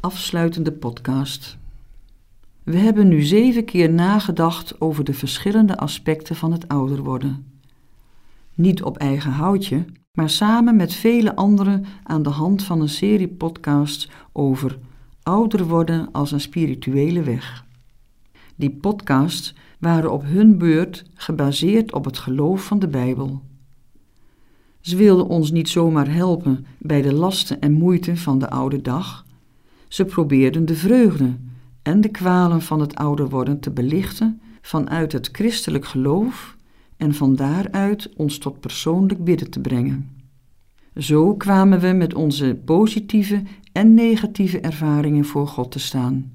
Afsluitende 0.00 0.72
podcast. 0.72 1.58
We 2.62 2.76
hebben 2.76 3.08
nu 3.08 3.22
zeven 3.22 3.64
keer 3.64 3.90
nagedacht 3.90 4.80
over 4.80 5.04
de 5.04 5.14
verschillende 5.14 5.76
aspecten 5.76 6.36
van 6.36 6.52
het 6.52 6.68
ouder 6.68 7.02
worden. 7.02 7.60
Niet 8.54 8.82
op 8.82 8.96
eigen 8.96 9.30
houtje, 9.30 9.84
maar 10.12 10.30
samen 10.30 10.76
met 10.76 10.94
vele 10.94 11.36
anderen 11.36 11.84
aan 12.04 12.22
de 12.22 12.28
hand 12.28 12.62
van 12.62 12.80
een 12.80 12.88
serie 12.88 13.28
podcasts 13.28 14.10
over 14.32 14.78
ouder 15.22 15.66
worden 15.66 16.08
als 16.12 16.32
een 16.32 16.40
spirituele 16.40 17.22
weg. 17.22 17.64
Die 18.56 18.70
podcasts 18.70 19.54
waren 19.78 20.12
op 20.12 20.22
hun 20.24 20.58
beurt 20.58 21.04
gebaseerd 21.14 21.92
op 21.92 22.04
het 22.04 22.18
geloof 22.18 22.64
van 22.64 22.78
de 22.78 22.88
Bijbel. 22.88 23.42
Ze 24.80 24.96
wilden 24.96 25.26
ons 25.26 25.50
niet 25.50 25.68
zomaar 25.68 26.12
helpen 26.12 26.66
bij 26.78 27.02
de 27.02 27.12
lasten 27.12 27.60
en 27.60 27.72
moeite 27.72 28.16
van 28.16 28.38
de 28.38 28.50
oude 28.50 28.82
dag. 28.82 29.26
Ze 29.88 30.04
probeerden 30.04 30.66
de 30.66 30.74
vreugde 30.74 31.36
en 31.82 32.00
de 32.00 32.08
kwalen 32.08 32.62
van 32.62 32.80
het 32.80 32.94
ouder 32.94 33.28
worden 33.28 33.60
te 33.60 33.70
belichten 33.70 34.40
vanuit 34.60 35.12
het 35.12 35.28
christelijk 35.32 35.84
geloof 35.84 36.56
en 36.96 37.14
van 37.14 37.36
daaruit 37.36 38.16
ons 38.16 38.38
tot 38.38 38.60
persoonlijk 38.60 39.24
bidden 39.24 39.50
te 39.50 39.60
brengen. 39.60 40.10
Zo 40.96 41.34
kwamen 41.34 41.80
we 41.80 41.92
met 41.92 42.14
onze 42.14 42.58
positieve 42.64 43.42
en 43.72 43.94
negatieve 43.94 44.60
ervaringen 44.60 45.24
voor 45.24 45.46
God 45.46 45.70
te 45.70 45.78
staan. 45.78 46.32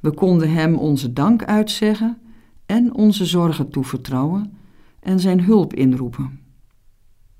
We 0.00 0.10
konden 0.10 0.52
Hem 0.52 0.74
onze 0.74 1.12
dank 1.12 1.44
uitzeggen 1.44 2.18
en 2.66 2.94
onze 2.94 3.26
zorgen 3.26 3.70
toevertrouwen 3.70 4.52
en 5.00 5.20
Zijn 5.20 5.40
hulp 5.40 5.74
inroepen. 5.74 6.40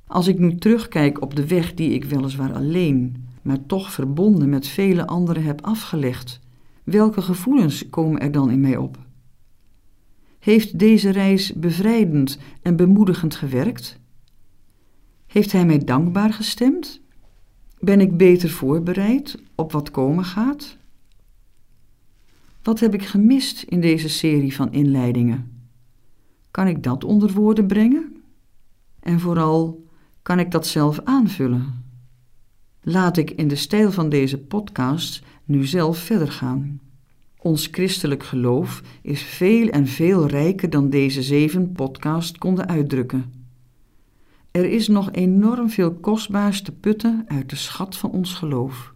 Als 0.07 0.27
ik 0.27 0.39
nu 0.39 0.57
terugkijk 0.57 1.23
op 1.23 1.37
de 1.37 1.47
weg 1.47 1.75
die 1.75 1.91
ik 1.91 2.05
weliswaar 2.05 2.53
alleen, 2.53 3.28
maar 3.43 3.67
toch 3.67 3.93
verbonden 3.93 4.49
met 4.49 4.67
vele 4.67 5.07
anderen 5.07 5.43
heb 5.43 5.65
afgelegd, 5.65 6.41
welke 6.85 7.23
gevoelens 7.23 7.91
komen 7.91 8.21
er 8.21 8.33
dan 8.33 8.51
in 8.51 8.61
mij 8.61 8.77
op? 8.77 8.99
Heeft 10.39 10.79
deze 10.79 11.11
reis 11.11 11.53
bevrijdend 11.53 12.39
en 12.63 12.77
bemoedigend 12.77 13.35
gewerkt? 13.35 13.99
Heeft 15.27 15.53
Hij 15.53 15.67
mij 15.67 15.79
dankbaar 15.79 16.33
gestemd? 16.33 17.01
Ben 17.79 18.01
ik 18.01 18.17
beter 18.17 18.51
voorbereid 18.51 19.43
op 19.55 19.73
wat 19.73 19.91
komen 19.91 20.25
gaat? 20.25 20.77
Wat 22.63 22.81
heb 22.81 22.95
ik 22.95 23.03
gemist 23.03 23.63
in 23.63 23.81
deze 23.81 24.09
serie 24.09 24.55
van 24.55 24.73
inleidingen? 24.73 25.69
Kan 26.51 26.67
ik 26.67 26.83
dat 26.83 27.05
onder 27.05 27.33
woorden 27.33 27.67
brengen? 27.67 28.23
En 29.01 29.21
vooral, 29.21 29.87
kan 30.23 30.39
ik 30.39 30.51
dat 30.51 30.67
zelf 30.67 31.01
aanvullen? 31.05 31.88
Laat 32.89 33.17
ik 33.17 33.31
in 33.31 33.49
de 33.49 33.57
stijl 33.57 33.91
van 33.93 34.09
deze 34.09 34.39
podcast 34.39 35.23
nu 35.45 35.67
zelf 35.67 35.99
verder 35.99 36.33
gaan. 36.33 36.81
Ons 37.39 37.69
christelijk 37.71 38.23
geloof 38.23 38.83
is 39.03 39.23
veel 39.23 39.69
en 39.69 39.87
veel 39.87 40.27
rijker 40.27 40.71
dan 40.71 40.91
deze 40.91 41.23
zeven 41.23 41.73
podcasts 41.73 42.39
konden 42.39 42.69
uitdrukken. 42.69 43.33
Er 44.51 44.65
is 44.65 44.89
nog 44.89 45.13
enorm 45.13 45.71
veel 45.71 45.95
kostbaars 45.95 46.63
te 46.63 46.73
putten 46.73 47.25
uit 47.27 47.51
de 47.51 47.57
schat 47.57 47.97
van 47.97 48.11
ons 48.11 48.35
geloof. 48.35 48.95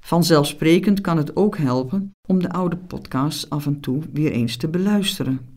Vanzelfsprekend 0.00 1.00
kan 1.00 1.16
het 1.16 1.36
ook 1.36 1.56
helpen 1.56 2.10
om 2.28 2.38
de 2.38 2.52
oude 2.52 2.76
podcasts 2.76 3.50
af 3.50 3.66
en 3.66 3.80
toe 3.80 4.02
weer 4.12 4.32
eens 4.32 4.56
te 4.56 4.68
beluisteren. 4.68 5.51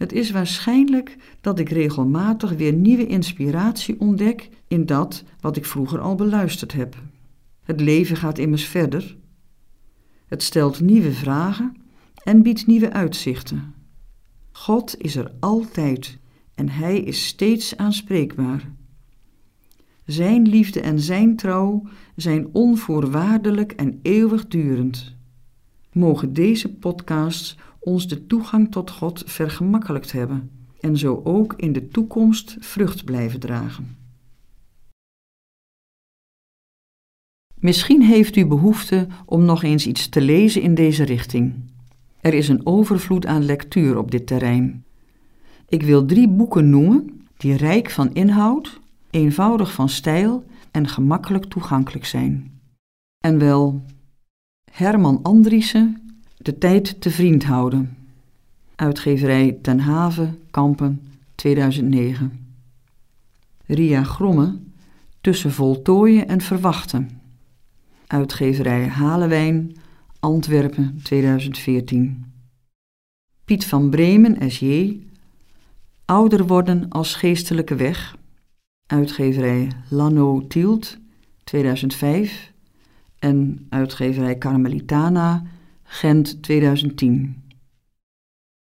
Het 0.00 0.12
is 0.12 0.30
waarschijnlijk 0.30 1.16
dat 1.40 1.58
ik 1.58 1.68
regelmatig 1.68 2.50
weer 2.52 2.72
nieuwe 2.72 3.06
inspiratie 3.06 4.00
ontdek 4.00 4.48
in 4.68 4.86
dat 4.86 5.24
wat 5.40 5.56
ik 5.56 5.64
vroeger 5.64 6.00
al 6.00 6.14
beluisterd 6.14 6.72
heb. 6.72 6.96
Het 7.62 7.80
leven 7.80 8.16
gaat 8.16 8.38
immers 8.38 8.64
verder. 8.64 9.16
Het 10.26 10.42
stelt 10.42 10.80
nieuwe 10.80 11.12
vragen 11.12 11.76
en 12.24 12.42
biedt 12.42 12.66
nieuwe 12.66 12.92
uitzichten. 12.92 13.74
God 14.52 14.94
is 14.98 15.16
er 15.16 15.32
altijd 15.40 16.18
en 16.54 16.68
Hij 16.68 16.98
is 16.98 17.26
steeds 17.26 17.76
aanspreekbaar. 17.76 18.72
Zijn 20.04 20.48
liefde 20.48 20.80
en 20.80 21.00
Zijn 21.00 21.36
trouw 21.36 21.82
zijn 22.16 22.48
onvoorwaardelijk 22.52 23.72
en 23.72 23.98
eeuwigdurend. 24.02 25.14
Mogen 25.92 26.32
deze 26.32 26.74
podcasts 26.74 27.56
ons 27.80 28.08
de 28.08 28.26
toegang 28.26 28.70
tot 28.70 28.90
God 28.90 29.22
vergemakkelijkt 29.26 30.12
hebben 30.12 30.50
en 30.80 30.96
zo 30.96 31.20
ook 31.24 31.54
in 31.56 31.72
de 31.72 31.88
toekomst 31.88 32.56
vrucht 32.60 33.04
blijven 33.04 33.40
dragen. 33.40 33.96
Misschien 37.54 38.02
heeft 38.02 38.36
u 38.36 38.46
behoefte 38.46 39.06
om 39.26 39.44
nog 39.44 39.62
eens 39.62 39.86
iets 39.86 40.08
te 40.08 40.20
lezen 40.20 40.62
in 40.62 40.74
deze 40.74 41.04
richting. 41.04 41.54
Er 42.20 42.34
is 42.34 42.48
een 42.48 42.66
overvloed 42.66 43.26
aan 43.26 43.44
lectuur 43.44 43.98
op 43.98 44.10
dit 44.10 44.26
terrein. 44.26 44.84
Ik 45.68 45.82
wil 45.82 46.06
drie 46.06 46.28
boeken 46.28 46.70
noemen 46.70 47.26
die 47.36 47.56
rijk 47.56 47.90
van 47.90 48.14
inhoud, 48.14 48.80
eenvoudig 49.10 49.72
van 49.72 49.88
stijl 49.88 50.44
en 50.70 50.88
gemakkelijk 50.88 51.44
toegankelijk 51.44 52.04
zijn. 52.04 52.60
En 53.18 53.38
wel 53.38 53.82
Herman 54.70 55.22
Andriessen, 55.22 56.09
De 56.42 56.58
tijd 56.58 57.00
te 57.00 57.10
vriend 57.10 57.44
houden. 57.44 57.96
Uitgeverij 58.76 59.58
Ten 59.62 59.80
Haven, 59.80 60.38
Kampen, 60.50 61.02
2009. 61.34 62.54
Ria 63.66 64.02
Gromme, 64.02 64.58
Tussen 65.20 65.52
voltooien 65.52 66.28
en 66.28 66.40
verwachten. 66.40 67.20
Uitgeverij 68.06 68.86
Halewijn, 68.86 69.76
Antwerpen, 70.20 71.00
2014. 71.02 72.32
Piet 73.44 73.66
van 73.66 73.90
Bremen, 73.90 74.50
S.J. 74.50 75.00
Ouder 76.04 76.46
worden 76.46 76.88
als 76.88 77.14
geestelijke 77.14 77.74
weg. 77.74 78.16
Uitgeverij 78.86 79.68
Lano 79.88 80.46
Tielt, 80.46 80.98
2005. 81.44 82.52
En 83.18 83.66
uitgeverij 83.68 84.38
Carmelitana, 84.38 85.42
Gent, 85.92 86.42
2010. 86.42 87.42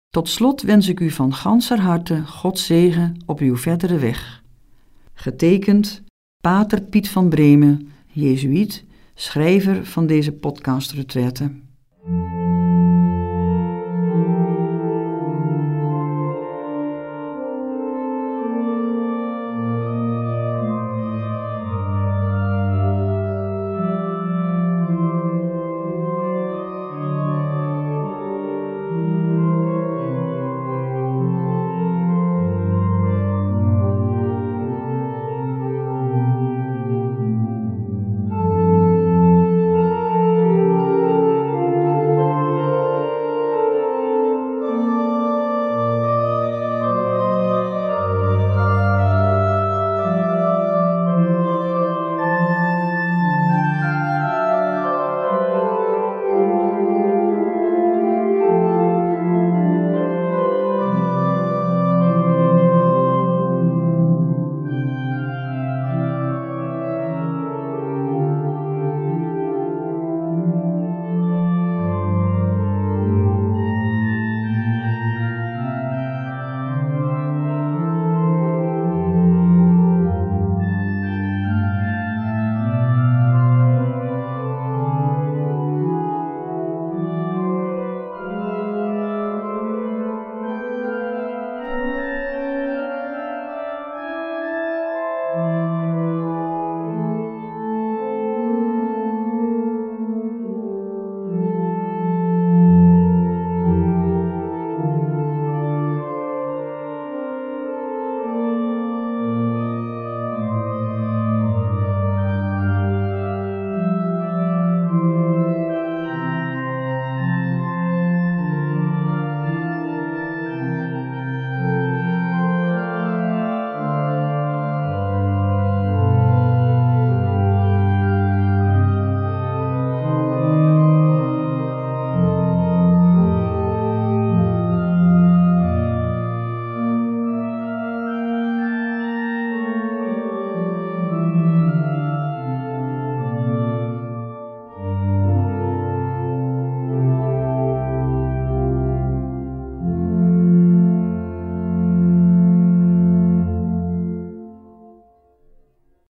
Tot 0.08 0.28
slot 0.28 0.62
wens 0.62 0.88
ik 0.88 1.00
u 1.00 1.10
van 1.10 1.34
ganser 1.34 1.80
harte 1.80 2.26
God 2.26 2.58
zegen 2.58 3.16
op 3.26 3.38
uw 3.38 3.56
verdere 3.56 3.98
weg. 3.98 4.42
Getekend 5.14 6.02
Pater 6.40 6.82
Piet 6.82 7.08
van 7.08 7.28
Bremen, 7.28 7.88
Jezuïet, 8.06 8.84
schrijver 9.14 9.86
van 9.86 10.06
deze 10.06 10.32
podcast 10.32 10.92